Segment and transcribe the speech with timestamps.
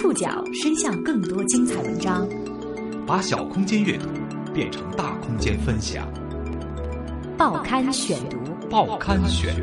[0.00, 2.26] 触角伸向更多精彩文章，
[3.06, 4.06] 把小空间阅读
[4.54, 6.10] 变成大空间分享。
[7.36, 8.38] 报刊选读，
[8.70, 9.54] 报刊选，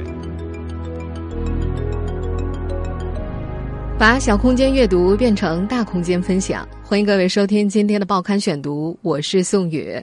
[3.97, 6.69] 把小空间阅读变成大空间分享。
[6.83, 9.99] 欢迎各位收听今天的报刊选读，我是宋宇。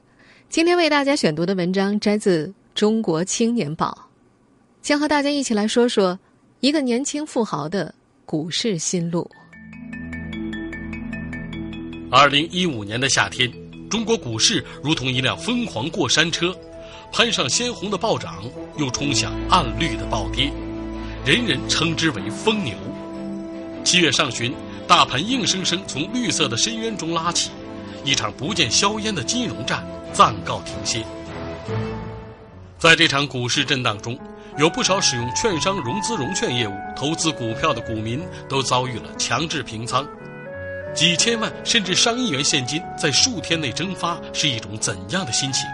[0.49, 3.97] 今天为大家选读的文章摘自《中国青年报》，
[4.83, 6.19] 将和大家一起来说说
[6.59, 7.95] 一个年轻富豪的
[8.27, 9.31] 股市心路。
[12.17, 13.53] 二零一五年的夏天，
[13.91, 16.57] 中国股市如同一辆疯狂过山车，
[17.13, 18.45] 攀上鲜红的暴涨，
[18.79, 20.49] 又冲向暗绿的暴跌，
[21.27, 22.73] 人人称之为“疯牛”。
[23.83, 24.55] 七月上旬，
[24.87, 27.51] 大盘硬生生从绿色的深渊中拉起，
[28.05, 31.05] 一场不见硝烟的金融战暂告停歇。
[32.79, 34.17] 在这场股市震荡中，
[34.57, 40.07] 有不少使用券商融资融券业务投资股票的股民都遭遇了强制平仓。
[40.95, 45.67] 几千万甚至上亿元现金在数天内蒸发，是一种怎样的心情？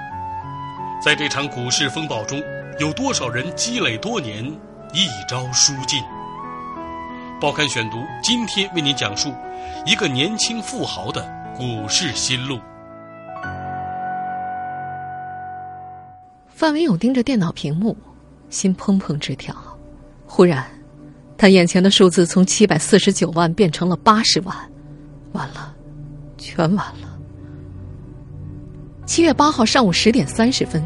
[1.05, 2.43] 在这场股市风暴中，
[2.79, 4.45] 有多少人积累多年，
[4.95, 6.03] 一朝输尽？
[7.39, 9.33] 报刊选读今天为您讲述
[9.85, 11.23] 一个年轻富豪的
[11.55, 12.59] 股市心路。
[16.49, 17.95] 范伟勇盯着电脑屏幕，
[18.49, 19.55] 心砰砰直跳。
[20.27, 20.65] 忽然，
[21.37, 24.70] 他眼前的数字从七百四十九万变成了八十万。
[25.33, 25.75] 完了，
[26.36, 27.19] 全完了。
[29.06, 30.83] 七月八号上午十点三十分，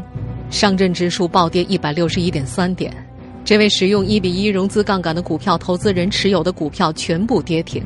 [0.49, 2.91] 上证指数暴跌一百六十一点三点。
[3.43, 7.83] 这位使用一比一融资杠杆的股票投资人持有的股票全部跌停，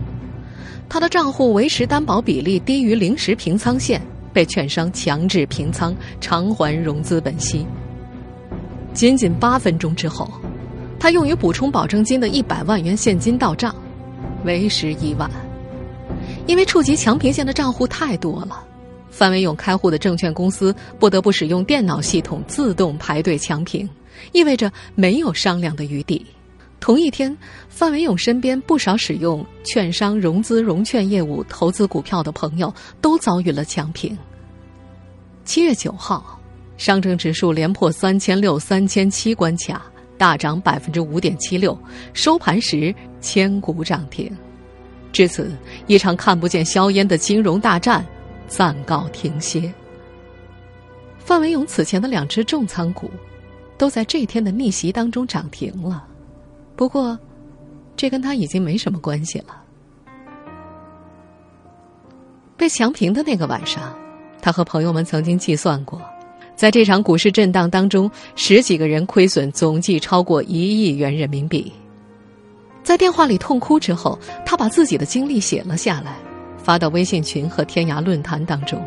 [0.88, 4.02] 他的账户维持担保比例低于临时平仓线，
[4.32, 7.66] 被券商强制平仓偿还融资本息。
[8.94, 10.32] 仅仅八分钟之后，
[10.98, 13.76] 他用于补充保证金的一百万元现金到账，
[14.46, 15.30] 为时已晚。
[16.50, 18.66] 因为触及强平线的账户太多了，
[19.12, 23.88] 范伟勇开户的证券公司不得不使用电脑系统自动排队强平，
[24.32, 26.26] 意味着没有商量的余地。
[26.80, 27.38] 同一天，
[27.70, 34.18] 范伟勇身边不少使用券商融资融券业务投资股票的朋友都遭遇了强平。
[35.46, 36.42] 七月九号，
[36.78, 39.86] 上证指数连破三千六、三千七关卡，
[40.18, 41.80] 大涨百分之五点七六，
[42.14, 42.92] 收盘时
[43.22, 44.36] 千股涨停。
[45.12, 45.52] 至此，
[45.88, 48.06] 一场看不见硝烟的金融大战
[48.48, 49.74] 暂告停歇。
[51.18, 53.10] 范伟勇此前的两只重仓股，
[53.78, 56.06] 都在这天的逆袭当中涨停了。
[56.76, 57.18] 不过，
[57.96, 59.64] 这跟他已经没什么关系了。
[62.56, 63.96] 被强平的那个晚上，
[64.42, 66.02] 他和朋友们曾经计算过，
[66.56, 71.72] 在这场股市震荡当中，十几个人亏损总计超过一亿元人民币。
[72.90, 76.16] 在电话里痛哭之后，他把自己的经历写了下来，
[76.58, 78.84] 发到微信群和天涯论坛当中。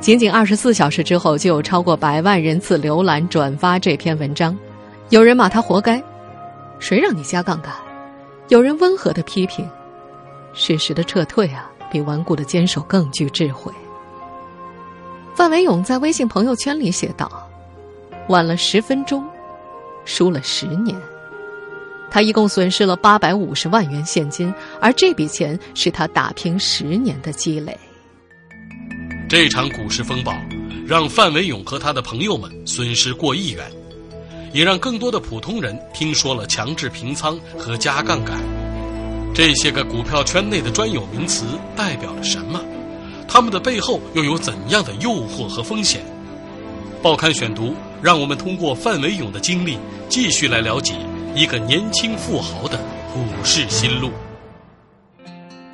[0.00, 4.56] 仅仅二十四小时之后，就有超过百万人次浏览转发这篇文章。
[5.10, 6.02] 有人骂他活该，
[6.78, 7.70] 谁让你加杠杆？
[8.48, 9.68] 有人温和的批评，
[10.54, 13.70] 适时的撤退啊，比顽固的坚守更具智慧。
[15.34, 17.30] 范伟勇在微信朋友圈里写道
[18.30, 19.22] ：“晚了十分钟，
[20.06, 20.98] 输了十年。”
[22.14, 27.76] 他一共损失了八百五十万元现金，而这笔钱是他打拼十年的积累。
[29.28, 30.32] 这场股市风暴
[30.86, 33.68] 让范伟勇和他的朋友们损失过亿元，
[34.52, 38.38] 也让更多的普通人听说了强制平仓和加杠杆。
[39.34, 41.44] 这些个股票圈内的专有名词
[41.74, 42.60] 代表了什么？
[43.26, 46.00] 他们的背后又有怎样的诱惑和风险？
[47.02, 49.76] 报刊选读，让我们通过范伟勇的经历，
[50.08, 50.94] 继续来了解。
[51.36, 52.78] 一个年轻富豪的
[53.12, 54.08] 股市心路。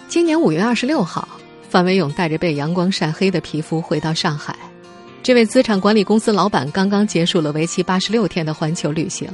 [0.09, 1.29] 今年五月二十六号，
[1.69, 4.57] 范伟勇带着被阳光晒黑的皮肤回到上海。
[5.23, 9.29] 这位资产管理公司老板刚刚结束了为期八十六天的环球旅行，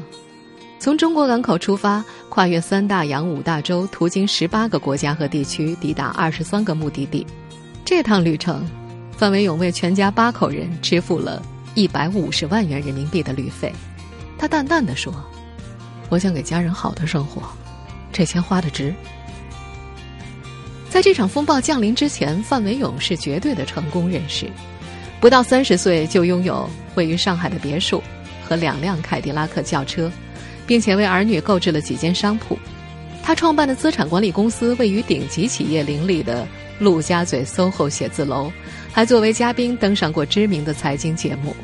[0.81, 7.25] 从中国港口出发，跨越三大洋五大洲，途经十八个国家和地区，抵达二十三个目的地。
[7.85, 8.69] 这趟旅程，
[9.17, 11.41] 范伟勇为全家八口人支付了
[11.77, 13.73] 一百五十万元人民币的旅费。
[14.37, 15.15] 他淡淡的说。
[16.09, 17.43] 我想给家人好的生活，
[18.13, 18.95] 这钱花的值。
[20.89, 24.49] 在这场风暴降临之前，范伟勇是绝对的成功人士，
[25.21, 28.03] 不到三十岁就拥有位于上海的别墅
[28.49, 30.11] 和两辆凯迪拉克轿车，
[30.67, 32.59] 并且为儿女购置了几间商铺。
[33.23, 36.47] 他创办的资产管理公司位于顶级企业林立的
[36.79, 38.51] 陆家嘴 SOHO 写字楼，
[38.93, 41.55] 还作为嘉宾登上过知名的财经节目。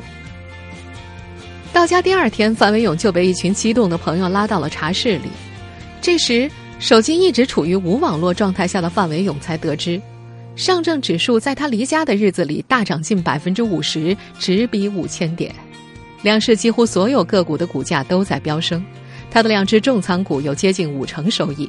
[1.73, 5.29] 到家第二天，范伟勇就被一群激动的朋友拉到了茶室里。
[5.99, 9.99] 这时，手机一直处于无网络状态下的范伟勇才得知，
[10.55, 15.53] 上证指数在他离家的日子里大涨近百分之五十，直逼五千点。
[16.21, 18.85] 两市几乎所有个股的股价都在飙升，
[19.31, 21.67] 他的两只重仓股有接近五成收益。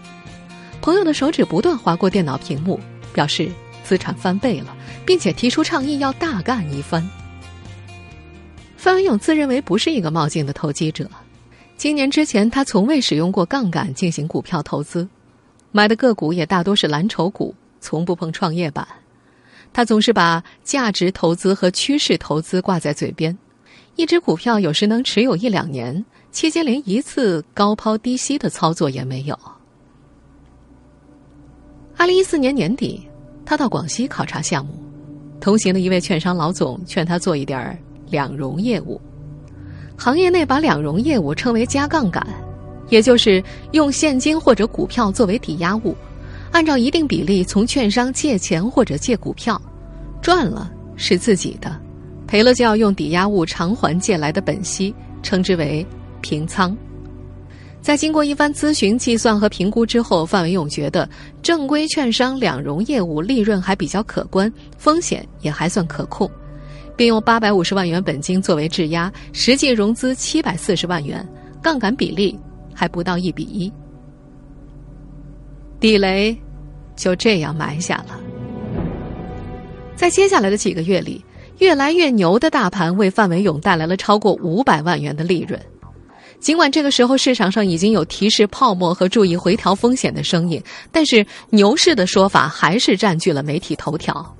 [0.83, 2.79] 朋友的手指不断划过电脑屏幕，
[3.15, 3.49] 表示
[3.83, 7.03] 资产翻倍了，并且提出倡议要大干一番。
[8.85, 11.09] 范文勇自认为不是一个冒进的投机者。
[11.75, 15.09] 今年之前，他从未使用过杠杆进行股票投资，
[15.73, 18.87] 买的个股也大多是蓝筹股，从不碰创业板。
[19.73, 23.35] 他总是把价值投资和趋势投资挂在嘴边，
[23.97, 29.39] 一只股票有时能持有一两年，期间连一次高抛低吸的操作也没有。
[31.97, 33.09] 二零一四年年底，
[33.47, 34.75] 他到广西考察项目，
[35.41, 37.79] 同行的一位券商老总劝他做一点儿
[38.09, 39.01] 两融业务。
[39.97, 42.27] 行业内把两融业务称为加杠杆，
[42.89, 43.43] 也就是
[43.73, 45.97] 用现金或者股票作为抵押物，
[46.51, 49.61] 按照一定比例从券商借钱或者借股票，
[50.21, 51.81] 赚了是自己的，
[52.27, 55.87] 赔了就要用抵押物偿还借来的本息，称之为
[56.21, 56.77] 平仓。
[57.81, 61.09] 在经过一番咨询、计算和评估之后，范伟勇觉得
[61.43, 66.29] 正规券商两融业务利润还比较可观，风险也还算可控。
[66.97, 71.27] 并用八百五十万元本金作为质押，实际融资七百四十万元，
[71.63, 72.39] 杠杆比例
[72.75, 73.73] 还不到一比一。
[75.81, 76.37] 地雷
[76.97, 78.21] 就这样埋下了。
[79.97, 81.25] 在接下来的几个月里，
[81.59, 85.61] 越来越牛的大盘为范伟勇带来了超过五百万元的利润。
[86.41, 94.37] 尽管这个时候市场上已经有提示泡沫和注意回调风险的声音，但是牛市的说法还是占据了媒体头条。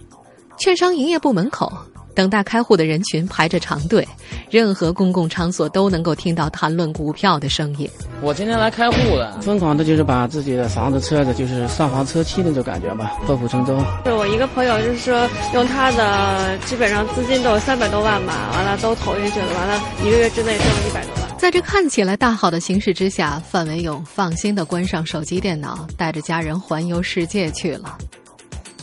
[0.59, 1.73] 券商营业部门口。
[2.15, 4.07] 等待开户的人群排着长队，
[4.51, 7.89] 任何公共场所都能够听到谈论股票的声音。
[8.23, 13.77] 我今天来开户的，疯狂的就是把自己的房子、车子，就是上房车期那种感觉吧，破釜沉舟。
[14.05, 21.25] 是我一个朋友，就是说用他的基本上资金都有三百多万吧，完了都投进去了，完了一个月之内挣了一百多万。
[21.37, 27.99] 在这看起来大好的形势之下，范伟勇放心的关上手机电脑，带着家人环游世界去了。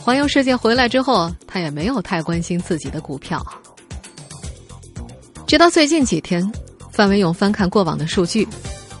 [0.04, 3.40] 环游世界回来之后，他也没有太关心自己的股票。
[5.46, 6.42] 直到最近几天，
[6.90, 8.46] 范伟勇翻看过往的数据，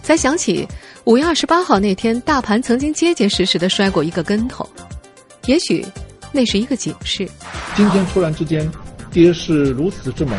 [0.04, 0.64] 才想起
[1.02, 4.64] 五月二十八号那天，大盘曾经结结实实的摔过一个跟头。
[5.46, 5.84] 也许
[6.30, 7.28] 那是一个警示。
[7.74, 8.70] 今天突然之间
[9.10, 10.38] 跌势如此之猛，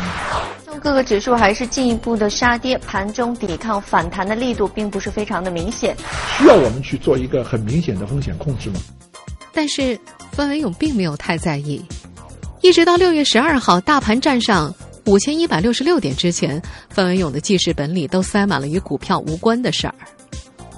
[0.80, 5.94] 各个指数还是进一步的杀跌，盘中抵抗反弹的力度并不是非常的明显。
[6.38, 8.76] 需要我们去做一个很明显的风险控制吗？
[9.54, 9.98] 但是。
[10.32, 11.80] 范伟勇并没有太在意，
[12.60, 14.74] 一直到六月十二号大盘站上
[15.06, 16.60] 五千一百六十六点之前，
[16.90, 19.94] 范伟勇的记事本里都塞满了与股票无关的事儿。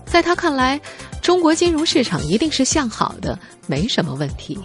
[0.05, 0.79] 在他看来，
[1.23, 4.59] 中国金融市场一定是向好的，没什么问题。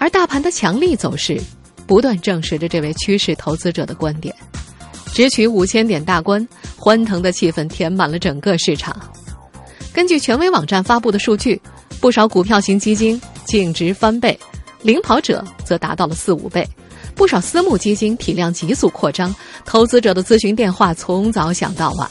[0.00, 1.40] 而大盘的强力走势，
[1.86, 4.34] 不断证实着这位趋势投资者的观点。
[5.14, 6.44] 直取五千点大关，
[6.76, 9.00] 欢腾的气氛填满了整个市场。
[9.92, 11.60] 根据权威网站发布的数据，
[12.00, 13.20] 不少股票型基金。
[13.44, 14.38] 净值翻倍，
[14.82, 16.66] 领跑者则达到了四五倍。
[17.14, 19.34] 不少私募基金体量急速扩张，
[19.66, 22.10] 投资者的咨询电话从早响到晚。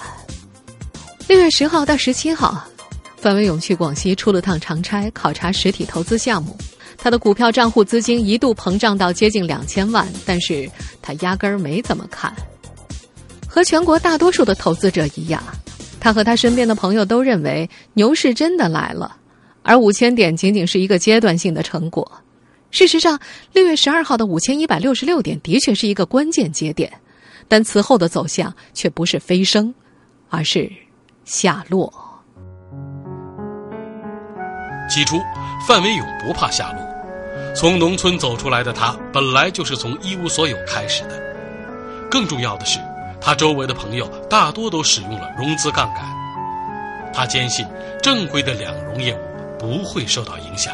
[1.27, 2.63] 六月十号到十七号，
[3.17, 6.55] 范伟勇去广西出了趟长差，考察实体投资项目。
[6.97, 10.69] 他的股票账户资金一度膨胀到接近两千万，但是
[11.01, 12.31] 他压根儿没怎么看。
[13.47, 15.41] 和全国大多数的投资者一样，
[16.01, 19.15] 他和他身边的朋友都认为牛市真的来了。
[19.63, 22.11] 而五千点仅仅是一个阶段性的成果。
[22.71, 23.19] 事实上，
[23.53, 26.91] 六月十二号的五千一百六十六点的确是一个关键节点，
[27.47, 29.73] 但此后的走向却不是飞升，
[30.29, 30.71] 而是
[31.25, 31.93] 下落。
[34.89, 35.17] 起初，
[35.67, 36.81] 范伟勇不怕下落。
[37.53, 41.21] 从农村走出来的他，本来就是从一无所有开始的。
[42.09, 42.79] 更重要的是，
[43.21, 46.03] 他周围的朋友大多都使用了融资杠杆。
[47.13, 47.65] 他坚信，
[48.01, 49.31] 正规的两融业务。
[49.61, 50.73] 不会受到影响。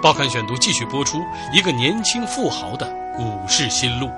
[0.00, 1.18] 报刊选读继续播出
[1.52, 4.08] 一个年轻富豪的股市心路。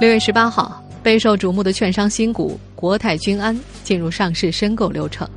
[0.00, 5.28] 六月十八号，备受瞩目的券商新股国泰君安进入上市申购流程。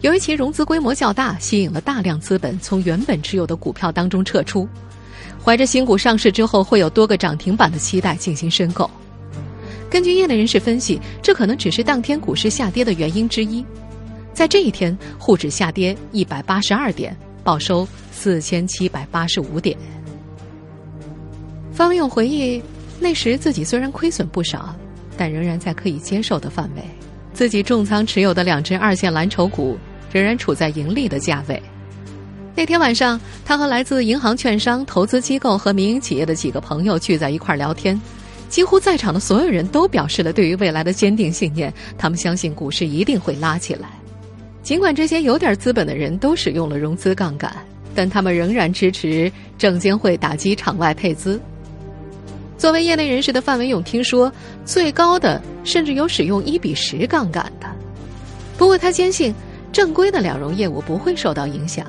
[0.00, 4.68] 由于其融资规模较大，吸引了大量资本从原本持有的股票当中撤出。
[5.44, 8.90] 怀着新股上市之后会有多个涨停板的期待进行申购。
[9.90, 13.64] 根据业内人士分析，这可能只是当天股市下跌的原因之一。
[14.32, 19.76] 在这一天，沪指下跌一百八十二点，报收四千七百八十五点。
[21.72, 22.62] 方勇回忆，
[22.98, 24.74] 那时自己虽然亏损不少，
[25.16, 26.82] 但仍然在可以接受的范围。
[27.34, 29.76] 自己重仓持有的两只二线蓝筹股
[30.10, 31.62] 仍然处在盈利的价位。
[32.56, 38.00] 那天晚上，他和来自银行、券商、投资机构和民营企业的几个朋友聚在一块聊天，
[38.48, 43.88] 几乎在场的所有人都表示了对于未来的坚定信念，他们相信股市一定会拉起来。
[44.62, 47.52] 尽管这些有点资本的人都使用了融资杠杆，
[47.92, 51.40] 但他们仍然支持证监会打击场外配资。
[52.56, 54.32] 作为业内人士的范伟勇听说，
[54.64, 57.66] 最高的甚至有使用一比十杠杆的。
[58.56, 59.34] 不过他坚信，
[59.72, 61.84] 正规的两融业务不会受到影响。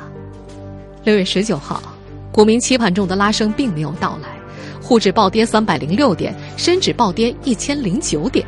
[1.05, 1.83] 六月十九号，
[2.31, 4.29] 股民期盼中的拉升并没有到来，
[4.81, 8.43] 沪指暴跌三百零六点，深指暴跌一千零九点。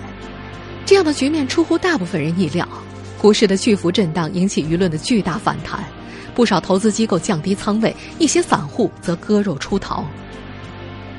[0.84, 2.68] 这样的局面出乎大部分人意料，
[3.22, 5.84] 股市的巨幅震荡引起舆论的巨大反弹，
[6.34, 10.04] 不少投资机构降低仓位，一些散户则割肉出逃。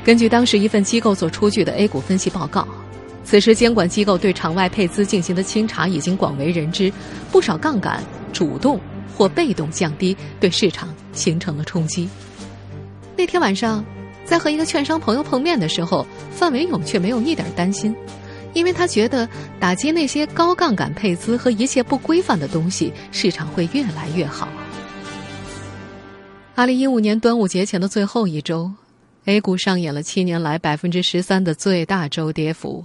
[0.03, 2.67] 根据当时一份机构所出具的 A 股分析报告，
[3.23, 6.93] 此时监管机构对场外配资进行的清查已经广为人知，
[7.31, 8.03] 不少杠杆
[8.33, 8.81] 主动。
[9.19, 12.09] 或被动降低，对市场形成了冲击。
[13.17, 13.85] 那天晚上，
[14.25, 17.93] 在和一个券商朋友碰面的时候，范伟勇却没有一点担心，
[18.53, 24.49] 因为他觉得打击那些高杠杆配资和一切不规范的东西，市场会越来越好。
[26.55, 28.71] 二零一五年端午节前的最后一周
[29.25, 32.85] ，A 股上演了七年来百分之十三的最大周跌幅。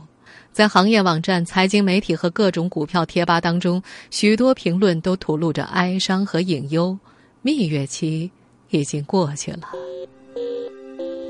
[0.53, 3.81] 在行业网站、财经媒体和各种股票贴吧当中，
[4.12, 6.95] 许多评论都吐露着哀伤和隐忧。
[7.41, 8.29] 蜜月期
[8.69, 9.62] 已经过去了。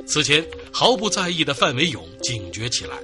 [0.06, 2.98] 此前毫不在意的范伟勇警觉起来，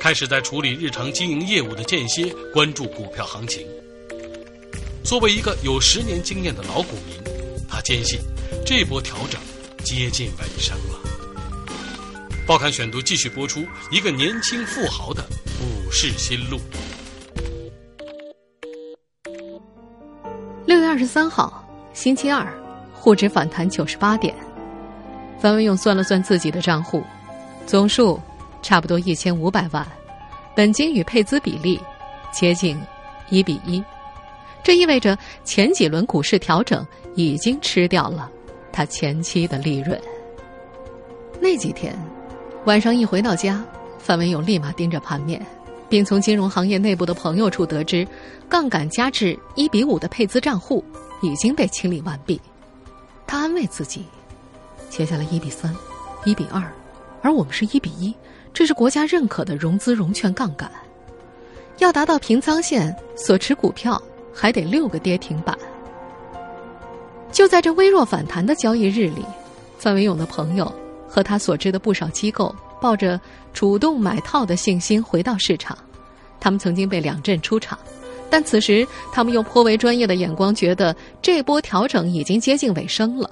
[0.00, 3.66] 开始在处理日常经营业务的间歇关注股票行情。
[5.04, 7.22] 作为一个有十年经验的老股民，
[7.68, 8.18] 他坚信
[8.64, 9.38] 这波调整
[9.84, 11.03] 接近尾声了。
[12.46, 15.22] 报刊选读继续播出一个年轻富豪的
[15.58, 16.60] 股市心路。
[20.66, 22.46] 六月二十三号，星期二，
[22.92, 24.34] 沪指反弹九十八点。
[25.38, 27.02] 范文勇算了算自己的账户，
[27.66, 28.20] 总数
[28.60, 29.86] 差不多一千五百万，
[30.54, 31.80] 本金与配资比例
[32.30, 32.78] 接近
[33.30, 33.82] 一比一，
[34.62, 38.30] 这意味着前几轮股市调整已经吃掉了
[38.70, 39.98] 他前期的利润。
[41.40, 41.96] 那几天。
[42.66, 43.62] 晚上一回到家，
[43.98, 45.44] 范文勇立马盯着盘面，
[45.86, 48.08] 并从金融行业内部的朋友处得知，
[48.48, 50.82] 杠杆加至一比五的配资账户
[51.20, 52.40] 已经被清理完毕。
[53.26, 54.06] 他安慰自己，
[54.88, 55.76] 接下来一比三、
[56.24, 56.62] 一比二，
[57.20, 58.14] 而我们是一比一，
[58.54, 60.70] 这是国家认可的融资融券杠杆。
[61.78, 64.00] 要达到平仓线，所持股票
[64.32, 65.54] 还得六个跌停板。
[67.30, 69.22] 就在这微弱反弹的交易日里，
[69.76, 70.72] 范伟勇的朋友。
[71.14, 73.20] 和他所知的不少机构抱着
[73.52, 75.78] 主动买套的信心回到市场，
[76.40, 77.78] 他们曾经被两阵出场，
[78.28, 80.92] 但此时他们用颇为专业的眼光觉得
[81.22, 83.30] 这波调整已经接近尾声了。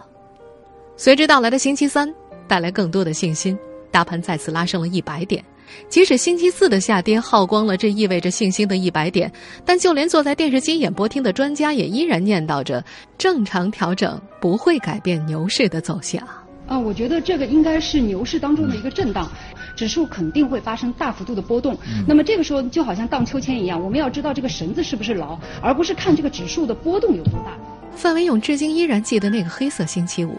[0.96, 2.08] 随之到来的星期三
[2.46, 3.58] 带来更多的信心，
[3.90, 5.44] 大盘再次拉升了一百点。
[5.88, 9.32] 即使星期四的下跌耗光了这意味着信心的一百点，
[9.64, 12.84] 但就连坐在电视机演播厅的专家也依然念叨着：
[13.18, 16.24] 正常调整不会改变牛市的走向。
[16.72, 19.30] 啊，我觉得这个应该是牛市当中的一个震荡，
[19.76, 21.76] 指数肯定会发生大幅度的波动。
[22.08, 27.52] 那么这个时候就好像荡秋千一样，我们要知道这个绳子是不是牢，而不是看这个指数的波动有多大。
[27.94, 30.38] 范伟勇至今依然记得那个黑色星期五，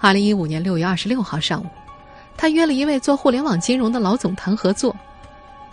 [0.00, 1.66] 二零一五年六月二十六号上午，
[2.36, 4.94] 他约了一位做互联网金融的老总谈合作。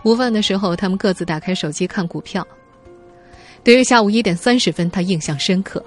[0.02, 2.44] 午饭的时候，他们各自打开手机看股票。
[3.64, 5.86] 对于下午一点三十分，他印象深刻。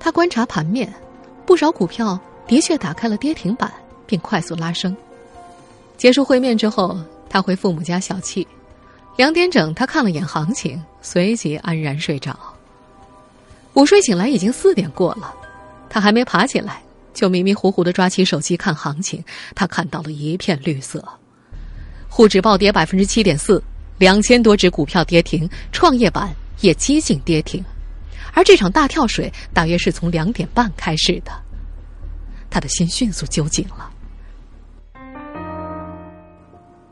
[0.00, 0.92] 他观察盘面，
[1.46, 2.18] 不少股票。
[2.46, 3.72] 的确打开了跌停板，
[4.06, 4.96] 并快速拉升。
[5.96, 6.96] 结束会面之后，
[7.28, 8.46] 他回父母家小憩。
[9.16, 12.38] 两点整，他看了眼行情，随即安然睡着。
[13.74, 15.34] 午睡醒来已经四点过了，
[15.88, 16.82] 他还没爬起来，
[17.14, 19.24] 就迷迷糊糊的抓起手机看行情。
[19.54, 21.02] 他看到了一片绿色，
[22.08, 23.62] 沪指暴跌百分之七点四，
[23.98, 27.64] 两千多只股票跌停，创业板也接近跌停。
[28.32, 31.32] 而这场大跳水大约是从两点半开始的。
[32.56, 33.90] 他的心迅速揪紧了。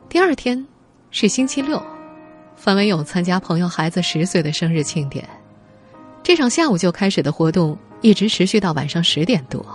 [0.07, 0.63] 第二天
[1.09, 1.83] 是星期六，
[2.55, 5.27] 范伟勇参加朋友孩子十岁的生日庆典。
[6.21, 9.65] 这场下午就开始的活动一直持续到晚上十点多，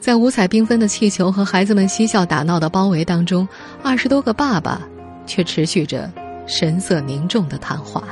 [0.00, 3.46] 在五彩缤纷的气球和孩子们嬉笑打闹的包围当中，
[3.80, 4.82] 二十多个爸爸
[5.24, 6.10] 却持续着
[6.48, 8.02] 神色凝重的谈话。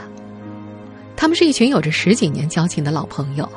[1.17, 3.51] 他们是一群有着十几年交情的老朋友，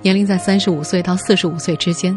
[0.00, 2.16] 年龄在三十五岁到四十五岁之间。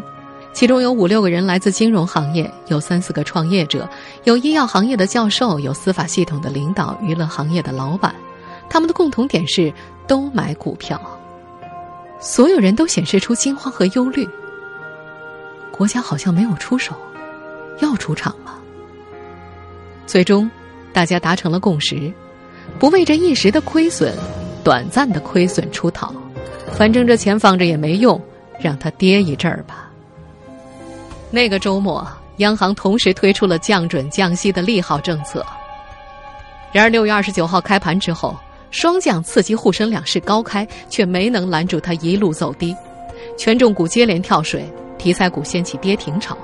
[0.54, 3.86] 其中有五六个人来自金融行业，有三四个创业者，
[4.22, 8.14] 有医药行业的教授，有司法系统的领导，娱乐行业的老板。
[8.70, 9.70] 他们的共同点是
[10.06, 10.98] 都买股票。
[12.20, 14.26] 所有人都显示出惊慌和忧虑。
[15.72, 16.94] 国家好像没有出手，
[17.80, 18.54] 要出场吗？
[20.06, 20.48] 最终，
[20.92, 22.12] 大家达成了共识，
[22.78, 24.14] 不为这一时的亏损、
[24.62, 26.14] 短暂的亏损出逃，
[26.72, 28.18] 反正这钱放着也没用，
[28.60, 29.83] 让它跌一阵儿吧。
[31.34, 35.44] 那个周末，央行同时推出了降准降息的利好政策。
[36.70, 38.36] 然而，六月二十九号开盘之后，
[38.70, 42.72] 双降刺激沪深两市高开，却没能拦住它一路走低，
[43.36, 44.64] 权重股接连跳水，
[44.96, 46.38] 题材股掀起跌停潮。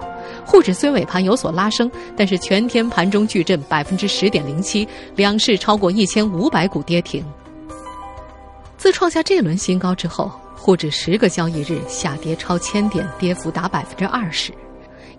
[0.45, 7.25] 沪指虽尾盘有所拉升，但是全天盘中巨震百分之十点零七，两市超过一千五百股跌停。
[8.77, 14.53] 自创下这轮新高之后，沪指十个交易日下跌超千点，跌幅达百分之二十。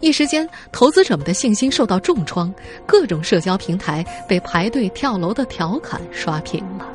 [0.02, 2.54] 一时间，投资者们的信心受到重创，
[2.88, 6.88] 各种社交平台被排队跳楼的调侃刷屏了。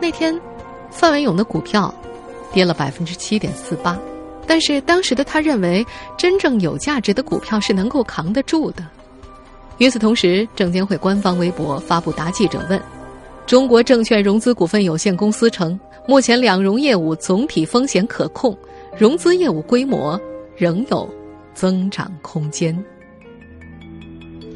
[0.00, 0.40] 那天，
[0.88, 1.92] 范伟勇的股票
[2.52, 3.98] 跌了百分之七点四八，
[4.46, 5.84] 但是当时的他认为，
[6.16, 8.86] 真正有价值的股票是能够扛得住的。
[9.78, 12.80] 与此同时，证监会官方微博发布答记者问
[13.46, 18.56] ：“中国证券融资股份有限公司称，目前两融业务总体风险可控，
[18.96, 20.20] 融资业务规模
[20.56, 21.12] 仍有。”
[21.54, 22.76] 增长空间。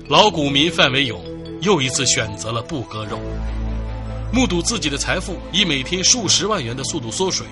[0.09, 1.23] 老股民范伟勇
[1.61, 3.19] 又一次选择了不割肉，
[4.33, 7.47] 目睹自己的财富以每天数十万元的速度缩水，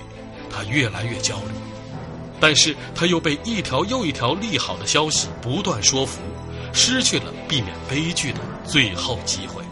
[0.49, 1.51] 他越来越焦虑。
[2.39, 6.19] 但是他又被一条又一条利好的消息不断说服，
[6.73, 9.63] 失去了避免悲剧的最后机会。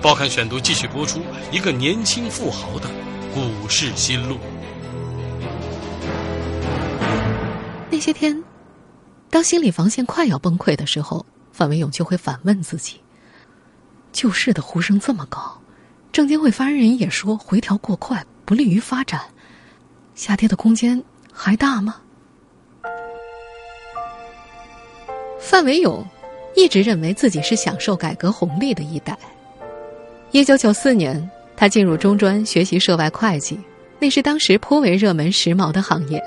[0.00, 1.20] 报刊选读继续播出
[1.50, 2.88] 一个年轻富豪的
[3.34, 4.38] 股市心路。
[8.04, 8.44] 些天，
[9.30, 13.00] 当心理防线快要崩溃的时候，范伟勇就会反问自己：
[14.12, 15.58] 救市的呼声这么高，
[16.12, 19.22] 证监会发言人也说回调过快不利于发展，
[20.14, 21.02] 下跌的空间
[21.32, 21.96] 还大吗？
[25.40, 26.06] 范伟勇
[26.54, 29.18] 一直认为自己是享受改革红利的一代。
[30.30, 33.58] 一九九四年，他进入中专学习涉外会计，
[33.98, 36.22] 那是当时颇为热门时髦的行业。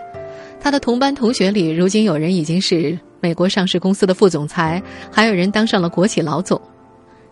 [0.60, 6.60] 他的同班同学里，如今有人已经是美国上市公司的副总裁，还有人当上了国企老总。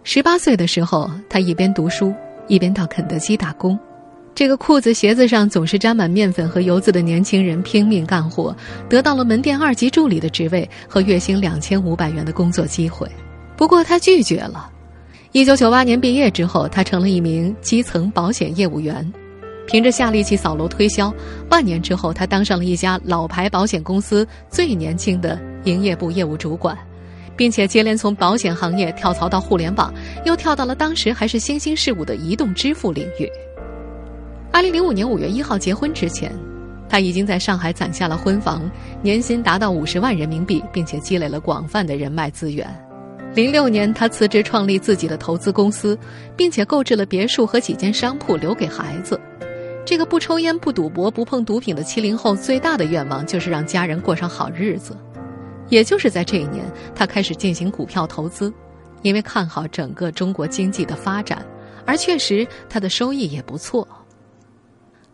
[0.04, 2.14] 十八岁的时候，他一边读书
[2.48, 3.78] 一边到肯德基打工。
[4.36, 8.56] 这个裤子鞋子上总是沾满面粉和油渍的年轻人拼命干活，
[8.90, 13.10] 得到了门店二级助理的职位和月薪两千五百元的工作机会。
[13.58, 14.70] 不过他拒绝了。
[15.32, 19.12] 一九九八年毕业之后，他成了一名基层保险业务员。
[19.67, 21.13] 凭着下力气扫楼推销，
[21.49, 26.78] 半年之后，他当上了一家老牌保险公司最年轻的营业部业务主管，
[27.36, 33.30] 并且接连从保险行业跳槽到互联网，又跳到了当时还是新兴事物的移动支付领域。
[34.51, 36.32] 二零零五年五月一号结婚之前，
[36.88, 38.69] 他已经在上海攒下了婚房，
[39.01, 42.65] 年薪达到五十万人民币，并且积累了广泛的人脉资源。
[43.34, 45.97] 零六年，他辞职创立自己的投资公司，
[46.38, 49.19] 并且购置了别墅和几间商铺留给孩子。
[49.86, 54.98] 这个不抽烟、不赌博、不碰毒品的七零后，最大的愿望就是让家人过上好日子。
[55.69, 58.52] 也就是在这一年，他开始进行股票投资，
[59.04, 61.45] 因为看好整个中国经济的发展，
[61.86, 63.88] 而确实他的收益也不错。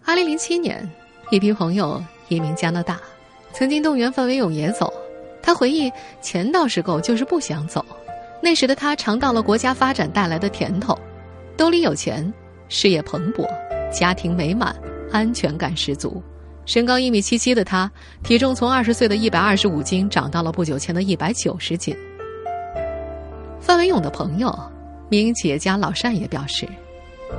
[0.05, 0.89] 二零零七年，
[1.31, 2.99] 一批朋友移民加拿大，
[3.53, 4.91] 曾经动员范伟勇也走。
[5.41, 7.85] 他回忆，钱倒是够，就是不想走。
[8.41, 10.97] 那时的他尝到了国家发展带来的甜头，
[11.57, 12.33] 兜里有钱，
[12.71, 13.45] 事业蓬勃。
[13.91, 14.73] 家庭美满，
[15.11, 16.23] 安全感十足。
[16.65, 17.91] 身高一米七七的他，
[18.23, 21.93] 体重从二十岁的一百二十五斤长到了不久前的一百九十斤。
[23.59, 24.57] 范伟勇的朋友，
[25.09, 26.65] 民营企业家老单也表示，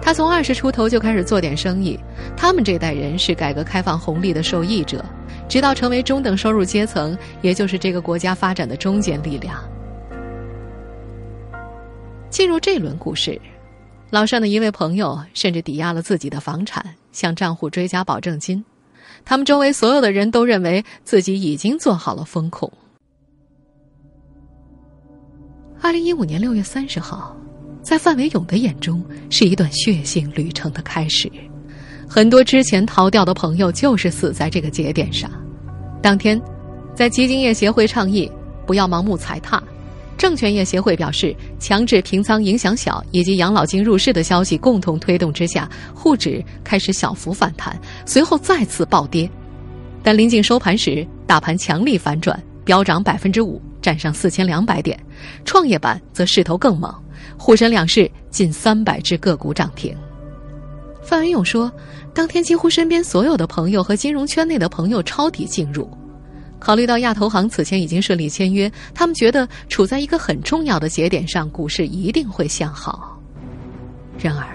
[0.03, 1.99] 他从二十出头就开始做点生意。
[2.37, 5.03] 他们这代人是改革开放红利的受益者，
[5.49, 9.59] 直到成为中等收入阶层，也就是这个国家发展的中坚力量。
[12.29, 13.40] 进入这轮股市。
[14.12, 18.62] 老尚的一位朋友甚至抵押了自己的房产，向账户追加保证金。
[19.25, 22.70] 他们周围所有的人都认为自己已经做好了风控。
[25.81, 27.35] 二零一五年六月三十号，
[27.81, 31.33] 在范伟勇的眼中，是一段血腥旅程的开始。
[32.07, 35.31] 很多之前逃掉的朋友，就是死在这个节点上。
[36.03, 36.38] 当天，
[36.94, 38.31] 在基金业协会倡议
[38.66, 39.62] 不要盲目踩踏。
[40.23, 49.29] 证券业协会表示，强制平仓影响小，以及养老金入市的消息共同推动之下，沪指开始小幅反弹，随后再次暴跌。
[50.01, 54.97] 但临近收盘时，大盘强力反转，飙涨百分之五，站上四千两百点。
[55.45, 56.95] 创业板则势头更猛，
[57.37, 59.93] 沪深两市近三百只个股涨停。
[61.03, 61.69] 范文勇说，
[62.15, 65.91] 当天几乎身边所有的朋友和金融圈内的朋友抄底进入。
[66.62, 73.20] 考虑到亚投行此前已经顺利签约，他们觉得处在一个很重要的节点上，股市一定会向好。
[74.16, 74.46] 然而，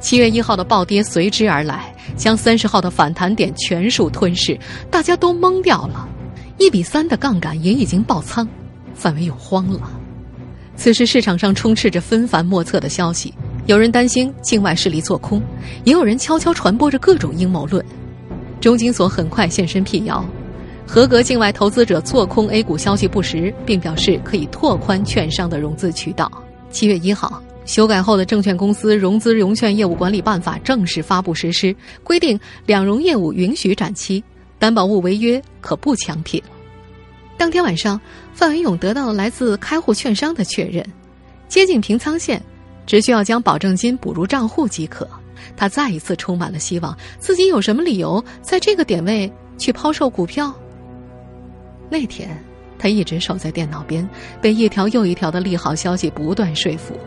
[0.00, 4.58] 七月一号的暴跌随之而来，将三十号的反弹点全数吞噬，
[4.90, 6.08] 大家都懵掉了。
[6.56, 8.48] 一比三的杠杆也已经爆仓，
[8.94, 9.78] 范伟又慌了。
[10.74, 13.34] 此时市场上充斥着纷繁莫测的消息，
[13.66, 15.42] 有人担心境外势力做空，
[15.84, 17.84] 也有人悄悄传播着各种阴谋论。
[18.58, 20.24] 中金所很快现身辟谣。
[20.86, 26.30] 合格境外投资者做空 A 股消息不实，并表示可以拓宽券商的融资渠道。
[26.70, 34.22] 七月一号，修改后的《证券公司融资融券业务管理办法》正式发布实施，规定两融业务允许展期，
[34.58, 36.42] 担保物违约可不强平。
[37.38, 38.00] 当天晚上，
[38.34, 40.84] 范文勇得到了来自开户券商的确认，
[41.48, 42.42] 接近平仓线，
[42.86, 45.08] 只需要将保证金补入账户即可。
[45.56, 50.54] 他再一次充满了希望，自己有什么理由在这个点位去抛售股票？
[51.92, 52.42] 那天，
[52.78, 54.08] 他一直守在电脑边，
[54.40, 56.98] 被一条又一条的利好消息不断说服。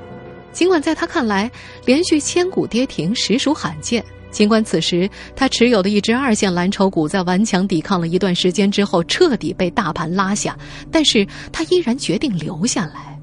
[0.52, 1.50] 尽管在他看来，
[1.86, 10.56] 连续千股跌停实属罕见；尽管此时他持有的一只二线蓝筹股在顽强抵抗了一段时间之后彻底被大盘拉下，
[10.91, 13.19] 但是他依然决定留下来。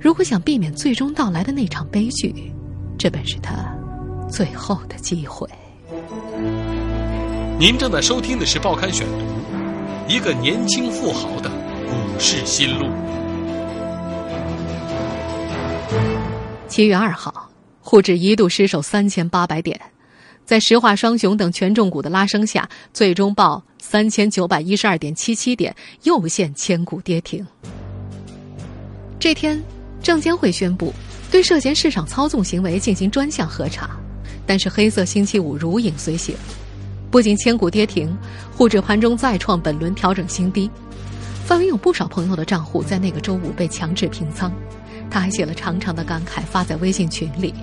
[0.00, 2.34] 如果想避免最终到来的那场悲剧，
[2.98, 3.72] 这本是他
[4.28, 5.48] 最后的机会。
[7.56, 9.14] 您正在收听的是《报刊选读》。
[10.08, 12.86] 一个年轻富豪的股市心路。
[16.68, 19.80] 七月二号，沪指一度失守三千八百点，
[20.44, 27.44] 在石化双雄等权重股的拉升下，最终报三千九百一十二点七七点，又现千股跌停。
[29.18, 29.60] 这天，
[30.00, 30.94] 证监会宣布
[31.32, 33.90] 对涉嫌市场操纵行为进行专项核查，
[34.46, 36.36] 但是黑色星期五如影随形。
[37.16, 38.14] 不仅千股跌停，
[38.54, 40.70] 沪指盘中再创本轮调整新低。
[41.46, 44.52] 范伟有不少朋友的账户在那个周五被强制平仓，
[45.08, 47.54] 他还写了长长的感慨发在微信群里。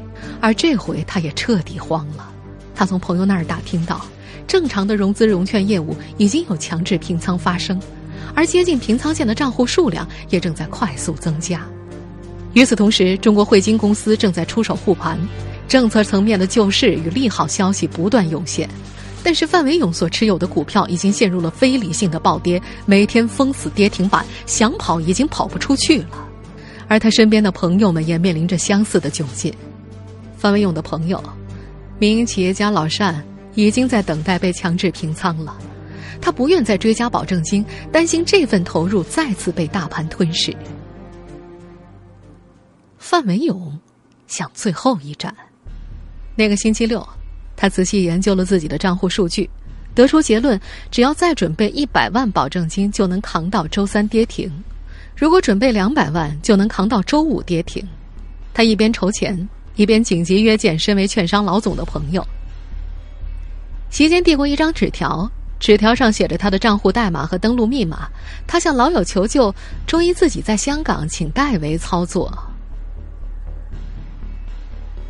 [0.42, 2.28] 而这回他也彻底慌了，
[2.74, 4.02] 他从朋友那儿打听到，
[4.48, 7.80] 正常的融资融券业务已经有强制平仓发生，
[8.34, 11.62] 而接近平仓线的账户数量也正在快速增加。
[12.54, 15.16] 与此同时，中国汇金公司正在出手护盘，
[15.68, 18.68] 政策层面的救市与利好消息不断涌现。
[19.24, 26.30] 但是范伟勇所持有的股票已经陷入了非理性的暴跌，每天封死跌停板，想跑已经跑不出去了。
[26.90, 29.54] 而他身边的朋友们也面临着相似的窘境。
[30.38, 31.24] 范伟勇的朋友，
[31.98, 33.24] 民营企业家老单
[33.56, 35.58] 已经在等待被强制平仓了，
[36.20, 40.54] 他不愿再追加保证金，担心这份投入再次被大盘吞噬。
[42.98, 43.80] 范伟勇
[44.28, 45.34] 想最后一战，
[46.36, 47.08] 那个星期六。
[47.56, 49.50] 他仔细研究了自己的账户数据，
[49.96, 50.60] 得出结论：
[50.92, 54.50] 只要再准备一百万保证金，就能扛到周三跌停；
[55.16, 57.88] 如果准备两百万，就能扛到周五跌停。
[58.54, 62.26] 他一边筹钱，一边紧急约见身为券商老总的朋友。
[63.90, 68.08] 席间递过一张纸条，纸条上写着他的账户代码和登录密码。
[68.48, 69.54] 他向老友求救，
[69.88, 72.32] 周一自己在香港，请代为操作。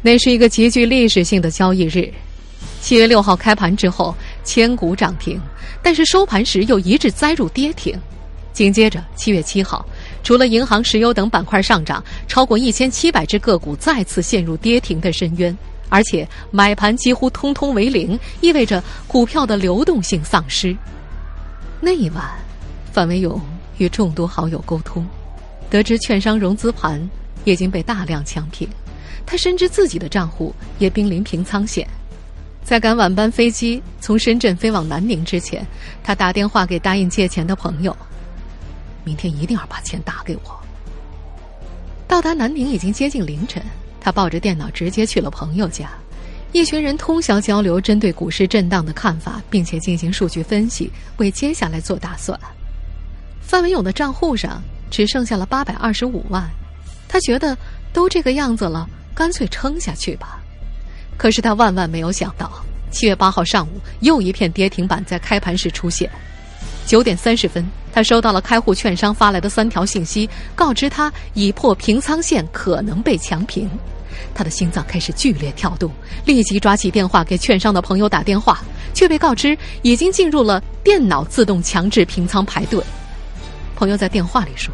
[0.01, 2.13] 那是一个极具历史性的交易日。
[2.83, 5.39] 七月六号开盘之后，千股涨停，
[5.81, 7.97] 但是收盘时又一致栽入跌停。
[8.51, 9.85] 紧接着，七月七号，
[10.21, 20.75] 除了银行、石油等板块上涨，超过一千七百只个股再次陷入跌停的深渊，而且买盘几乎通通为零，意味着股票的流动性丧失。
[21.79, 22.21] 那一晚，
[22.91, 23.39] 范伟勇
[23.77, 25.07] 与众多好友沟通，
[25.69, 27.01] 得知券商融资盘
[27.45, 28.67] 已经被大量抢平，
[29.25, 31.87] 他深知自己的账户也濒临平仓线。
[32.63, 35.65] 在赶晚班飞机从深圳飞往南宁之前，
[36.03, 37.95] 他打电话给答应借钱的朋友
[39.03, 40.59] ：“明天一定要把钱打给我。”
[42.07, 43.61] 到达南宁已经接近凌晨，
[43.99, 45.89] 他抱着电脑直接去了朋友家。
[46.51, 52.39] 一群人通宵交流针对股市震荡的看法，并且进行数据分析，为接下来做打算。
[53.41, 56.47] 范文勇的账户上只剩下了八百二十五万，
[57.07, 57.57] 他觉得
[57.91, 60.42] 都这个样子了，干脆撑下去吧。
[61.17, 62.51] 可是他万万没有想到，
[62.91, 66.09] 七月八号上午又一片跌停板在开盘时出现。
[66.85, 73.69] 九点三十分，他收到了开户券商发来的三条信息，告知他已破平仓线，可能被强平。
[74.35, 75.89] 他的心脏开始剧烈跳动，
[76.25, 78.61] 立即抓起电话给券商的朋友打电话，
[78.93, 82.83] 却被告知已经进入了电脑自动强制平仓排队。
[83.75, 84.73] 朋友在电话里说：“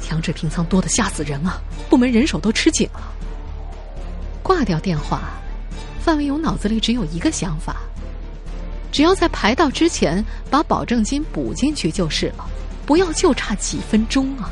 [0.00, 3.12] 强制平仓多的吓死人啊，部门人手都吃紧了。”
[4.48, 5.20] 挂掉电话，
[6.00, 7.76] 范伟勇脑子里只有一个想法：
[8.90, 12.48] 只要在排到之前把保证金补进去就是了，
[12.86, 14.48] 不要就差几分钟啊！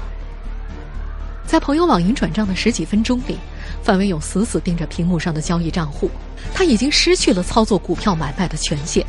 [1.47, 3.39] 在朋友网银转账的十几分钟里，
[3.83, 6.11] 范伟勇死死盯着屏幕上的交易账户，
[6.53, 9.03] 他已经失去了操作股票买卖的权限。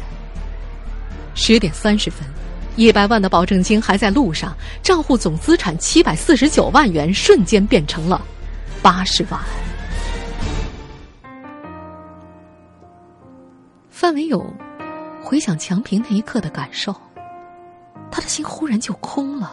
[1.35, 2.25] 十点三十分，
[2.77, 8.21] 一百万的保证金还在路上，账户总资产七百四十九万元瞬间变成了
[8.81, 9.37] 八十万。
[14.07, 14.41] 范伟勇
[15.21, 16.95] 回想强平那一刻的感受，
[18.09, 19.51] 他的心忽然就空了，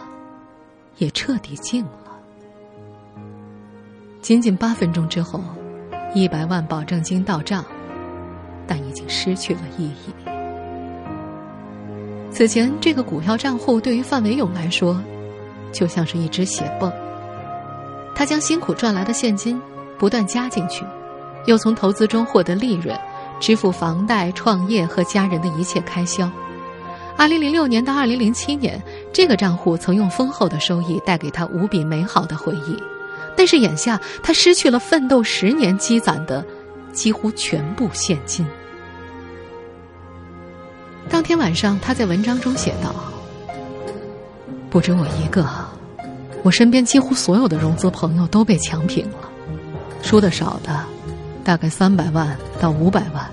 [0.98, 2.16] 也彻底静了。
[4.22, 5.42] 仅仅八分钟之后，
[6.14, 7.64] 一百万保证金到账，
[8.64, 10.14] 但已经失去了意义。
[12.30, 15.02] 此前，这个股票账户对于范伟勇来说，
[15.72, 16.92] 就像是一只血泵。
[18.14, 19.60] 他将辛苦赚来的现金
[19.98, 20.84] 不断加进去，
[21.46, 22.96] 又从投资中获得利润。
[23.40, 26.30] 支付房贷、创业和家人的一切开销。
[27.16, 32.76] 二零零六年到二零零七年，这个账户曾用丰厚的收益带给他无比美好的回忆。
[33.36, 36.44] 但是眼下，他失去了奋斗十年积攒的
[36.92, 38.46] 几乎全部现金。
[41.08, 42.94] 当天晚上，他在文章中写道
[44.70, 45.46] ：“不止我一个，
[46.42, 49.28] 我身边几乎所有的融资朋友都被强平了，
[50.02, 50.84] 输的少的。”
[51.44, 53.30] 大概三百万到五百万，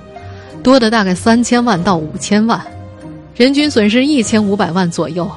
[0.61, 2.61] 多的大概三千万到五千万，
[3.35, 5.29] 人均损失一千五百万左右。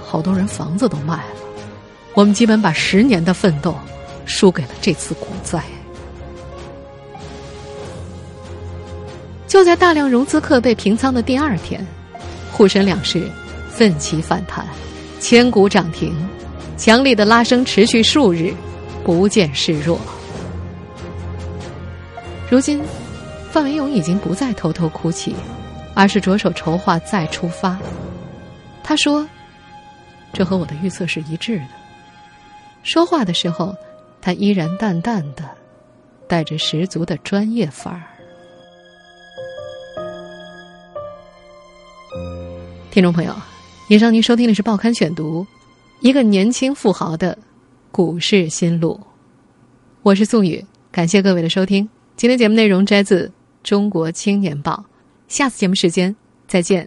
[0.00, 1.40] 好多人房子都卖了，
[2.14, 3.74] 我们基本把十年的奋斗
[4.24, 5.60] 输给了这次股灾。
[9.48, 11.84] 就在大量融资客被平仓的第二天，
[12.52, 13.28] 沪深两市
[13.68, 14.64] 奋起反弹，
[15.18, 16.14] 千股涨停，
[16.76, 18.54] 强力的拉升持续数日，
[19.02, 19.98] 不见示弱。
[22.48, 22.80] 如今，
[23.50, 25.34] 范伟勇已经不再偷偷哭泣，
[25.94, 27.76] 而是着手筹划再出发。
[28.84, 29.28] 他说
[30.32, 31.66] ：“这和我的预测是一致的。”
[32.84, 33.74] 说话的时候，
[34.20, 35.42] 他依然淡淡的，
[36.28, 38.02] 带着十足的专业范儿。
[42.92, 43.34] 听众朋友，
[43.88, 45.42] 以上您收听的是《报刊选读》，
[46.00, 47.36] 一个年轻富豪的
[47.90, 49.00] 股市心路。
[50.02, 51.88] 我是宋宇，感谢各位的收听。
[52.16, 53.28] 今天节目内容摘自
[53.62, 54.86] 《中国青年报》，
[55.28, 56.16] 下次节目时间
[56.48, 56.84] 再见。